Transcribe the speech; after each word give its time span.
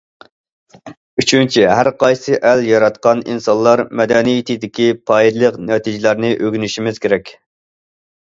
ئۈچىنچى، 1.23 1.65
ھەر 1.79 1.89
قايسى 2.03 2.39
ئەل 2.51 2.61
ياراتقان 2.69 3.21
ئىنسانلار 3.33 3.83
مەدەنىيىتىدىكى 4.01 4.89
پايدىلىق 5.11 5.61
نەتىجىلەرنى 5.69 6.31
ئۆگىنىشىمىز 6.47 7.01
كېرەك. 7.05 7.31